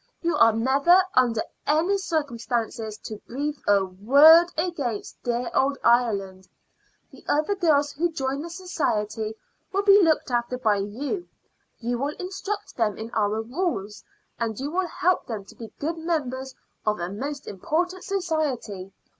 [0.23, 6.47] You are never under any circumstances to breathe a word against dear old Ireland.
[7.11, 9.35] The other girls who join the society
[9.71, 11.27] will be looked after by you;
[11.79, 14.03] you will instruct them in our rules,
[14.39, 18.91] and you will help them to be good members of a most important society.